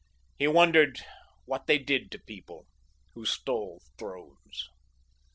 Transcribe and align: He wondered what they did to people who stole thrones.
He 0.39 0.47
wondered 0.47 0.99
what 1.45 1.67
they 1.67 1.77
did 1.77 2.09
to 2.09 2.17
people 2.17 2.65
who 3.13 3.23
stole 3.23 3.83
thrones. 3.99 4.67